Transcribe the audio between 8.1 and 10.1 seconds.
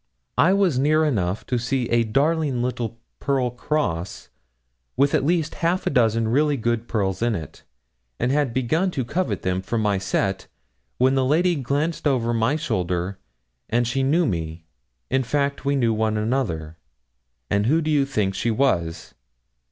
and had begun to covet them for my